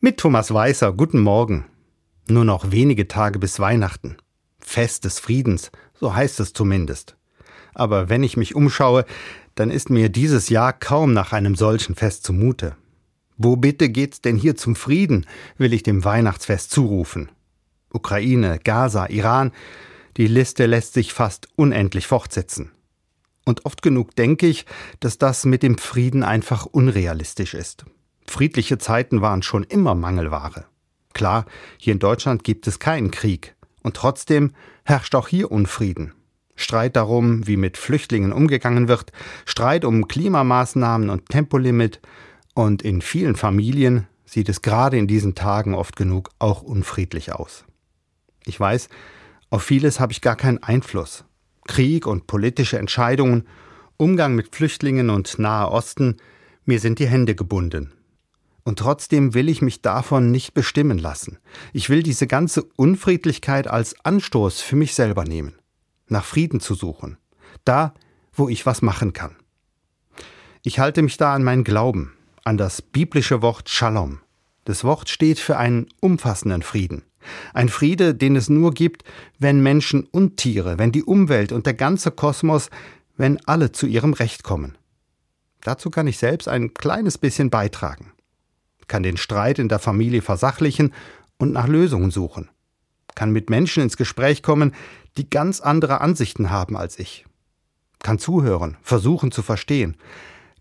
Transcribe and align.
Mit 0.00 0.18
Thomas 0.18 0.54
Weißer, 0.54 0.92
guten 0.92 1.18
Morgen. 1.18 1.64
Nur 2.28 2.44
noch 2.44 2.70
wenige 2.70 3.08
Tage 3.08 3.40
bis 3.40 3.58
Weihnachten. 3.58 4.16
Fest 4.60 5.04
des 5.04 5.18
Friedens, 5.18 5.72
so 5.92 6.14
heißt 6.14 6.38
es 6.38 6.52
zumindest. 6.52 7.16
Aber 7.74 8.08
wenn 8.08 8.22
ich 8.22 8.36
mich 8.36 8.54
umschaue, 8.54 9.04
dann 9.56 9.72
ist 9.72 9.90
mir 9.90 10.08
dieses 10.08 10.50
Jahr 10.50 10.72
kaum 10.72 11.14
nach 11.14 11.32
einem 11.32 11.56
solchen 11.56 11.96
Fest 11.96 12.22
zumute. 12.22 12.76
Wo 13.38 13.56
bitte 13.56 13.88
geht's 13.88 14.20
denn 14.20 14.36
hier 14.36 14.54
zum 14.54 14.76
Frieden, 14.76 15.26
will 15.56 15.72
ich 15.72 15.82
dem 15.82 16.04
Weihnachtsfest 16.04 16.70
zurufen. 16.70 17.32
Ukraine, 17.92 18.60
Gaza, 18.62 19.08
Iran, 19.08 19.50
die 20.16 20.28
Liste 20.28 20.66
lässt 20.66 20.94
sich 20.94 21.12
fast 21.12 21.48
unendlich 21.56 22.06
fortsetzen. 22.06 22.70
Und 23.44 23.66
oft 23.66 23.82
genug 23.82 24.14
denke 24.14 24.46
ich, 24.46 24.64
dass 25.00 25.18
das 25.18 25.44
mit 25.44 25.64
dem 25.64 25.76
Frieden 25.76 26.22
einfach 26.22 26.66
unrealistisch 26.66 27.54
ist. 27.54 27.84
Friedliche 28.28 28.78
Zeiten 28.78 29.20
waren 29.22 29.42
schon 29.42 29.64
immer 29.64 29.94
Mangelware. 29.94 30.66
Klar, 31.14 31.46
hier 31.78 31.92
in 31.94 31.98
Deutschland 31.98 32.44
gibt 32.44 32.66
es 32.66 32.78
keinen 32.78 33.10
Krieg. 33.10 33.54
Und 33.82 33.96
trotzdem 33.96 34.52
herrscht 34.84 35.14
auch 35.14 35.28
hier 35.28 35.50
Unfrieden. 35.50 36.12
Streit 36.54 36.96
darum, 36.96 37.46
wie 37.46 37.56
mit 37.56 37.76
Flüchtlingen 37.76 38.32
umgegangen 38.32 38.88
wird, 38.88 39.12
Streit 39.46 39.84
um 39.84 40.08
Klimamaßnahmen 40.08 41.08
und 41.08 41.28
Tempolimit. 41.28 42.00
Und 42.54 42.82
in 42.82 43.00
vielen 43.00 43.36
Familien 43.36 44.06
sieht 44.24 44.48
es 44.48 44.60
gerade 44.60 44.98
in 44.98 45.06
diesen 45.06 45.34
Tagen 45.34 45.74
oft 45.74 45.96
genug 45.96 46.30
auch 46.38 46.62
unfriedlich 46.62 47.32
aus. 47.32 47.64
Ich 48.44 48.58
weiß, 48.58 48.88
auf 49.50 49.62
vieles 49.62 50.00
habe 50.00 50.12
ich 50.12 50.20
gar 50.20 50.36
keinen 50.36 50.62
Einfluss. 50.62 51.24
Krieg 51.66 52.06
und 52.06 52.26
politische 52.26 52.78
Entscheidungen, 52.78 53.46
Umgang 53.96 54.34
mit 54.34 54.54
Flüchtlingen 54.54 55.10
und 55.10 55.38
Nahe 55.38 55.70
Osten, 55.70 56.16
mir 56.64 56.80
sind 56.80 56.98
die 56.98 57.06
Hände 57.06 57.34
gebunden. 57.34 57.92
Und 58.68 58.80
trotzdem 58.80 59.32
will 59.32 59.48
ich 59.48 59.62
mich 59.62 59.80
davon 59.80 60.30
nicht 60.30 60.52
bestimmen 60.52 60.98
lassen. 60.98 61.38
Ich 61.72 61.88
will 61.88 62.02
diese 62.02 62.26
ganze 62.26 62.64
Unfriedlichkeit 62.76 63.66
als 63.66 63.96
Anstoß 64.04 64.60
für 64.60 64.76
mich 64.76 64.94
selber 64.94 65.24
nehmen, 65.24 65.54
nach 66.08 66.26
Frieden 66.26 66.60
zu 66.60 66.74
suchen, 66.74 67.16
da, 67.64 67.94
wo 68.30 68.50
ich 68.50 68.66
was 68.66 68.82
machen 68.82 69.14
kann. 69.14 69.36
Ich 70.64 70.78
halte 70.78 71.00
mich 71.00 71.16
da 71.16 71.32
an 71.32 71.44
meinen 71.44 71.64
Glauben, 71.64 72.12
an 72.44 72.58
das 72.58 72.82
biblische 72.82 73.40
Wort 73.40 73.70
Shalom. 73.70 74.20
Das 74.66 74.84
Wort 74.84 75.08
steht 75.08 75.38
für 75.38 75.56
einen 75.56 75.86
umfassenden 76.00 76.60
Frieden. 76.60 77.04
Ein 77.54 77.70
Friede, 77.70 78.14
den 78.14 78.36
es 78.36 78.50
nur 78.50 78.74
gibt, 78.74 79.02
wenn 79.38 79.62
Menschen 79.62 80.04
und 80.04 80.36
Tiere, 80.36 80.76
wenn 80.76 80.92
die 80.92 81.04
Umwelt 81.04 81.52
und 81.52 81.64
der 81.64 81.72
ganze 81.72 82.10
Kosmos, 82.10 82.68
wenn 83.16 83.42
alle 83.46 83.72
zu 83.72 83.86
ihrem 83.86 84.12
Recht 84.12 84.42
kommen. 84.42 84.76
Dazu 85.62 85.88
kann 85.88 86.06
ich 86.06 86.18
selbst 86.18 86.48
ein 86.48 86.74
kleines 86.74 87.16
bisschen 87.16 87.48
beitragen 87.48 88.12
kann 88.88 89.02
den 89.02 89.16
Streit 89.16 89.58
in 89.58 89.68
der 89.68 89.78
Familie 89.78 90.22
versachlichen 90.22 90.92
und 91.38 91.52
nach 91.52 91.68
Lösungen 91.68 92.10
suchen, 92.10 92.50
kann 93.14 93.30
mit 93.30 93.50
Menschen 93.50 93.82
ins 93.82 93.96
Gespräch 93.96 94.42
kommen, 94.42 94.74
die 95.16 95.30
ganz 95.30 95.60
andere 95.60 96.00
Ansichten 96.00 96.50
haben 96.50 96.76
als 96.76 96.98
ich, 96.98 97.24
kann 98.00 98.18
zuhören, 98.18 98.76
versuchen 98.82 99.30
zu 99.30 99.42
verstehen, 99.42 99.96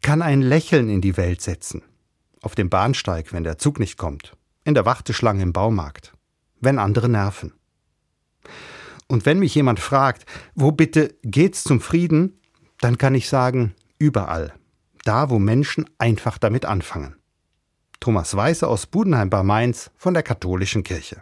kann 0.00 0.22
ein 0.22 0.42
Lächeln 0.42 0.88
in 0.88 1.00
die 1.00 1.16
Welt 1.16 1.40
setzen, 1.40 1.82
auf 2.40 2.54
dem 2.54 2.70
Bahnsteig, 2.70 3.32
wenn 3.32 3.44
der 3.44 3.58
Zug 3.58 3.78
nicht 3.78 3.96
kommt, 3.96 4.36
in 4.64 4.74
der 4.74 4.86
Warteschlange 4.86 5.42
im 5.42 5.52
Baumarkt, 5.52 6.12
wenn 6.60 6.78
andere 6.78 7.08
nerven. 7.08 7.52
Und 9.08 9.26
wenn 9.26 9.38
mich 9.38 9.54
jemand 9.54 9.78
fragt, 9.78 10.24
wo 10.54 10.72
bitte 10.72 11.14
geht's 11.22 11.64
zum 11.64 11.80
Frieden, 11.80 12.40
dann 12.80 12.98
kann 12.98 13.14
ich 13.14 13.28
sagen, 13.28 13.74
überall, 13.98 14.52
da 15.04 15.30
wo 15.30 15.38
Menschen 15.38 15.88
einfach 15.98 16.38
damit 16.38 16.64
anfangen. 16.64 17.16
Thomas 18.02 18.34
Weiße 18.34 18.66
aus 18.66 18.86
Budenheim 18.86 19.30
bei 19.30 19.44
Mainz 19.44 19.92
von 19.96 20.12
der 20.12 20.24
Katholischen 20.24 20.82
Kirche. 20.82 21.18